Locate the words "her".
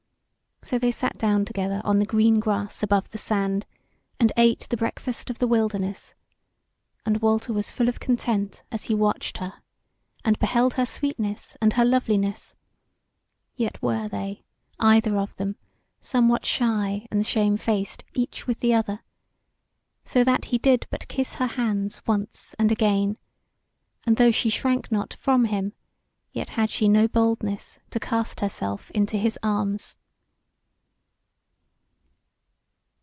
9.39-9.55, 10.75-10.85, 11.73-11.83, 21.35-21.47